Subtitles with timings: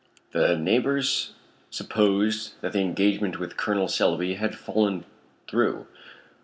[0.31, 1.33] The neighbors
[1.69, 3.87] supposed that the engagement with Col.
[3.87, 5.05] Selby had fallen
[5.47, 5.85] through.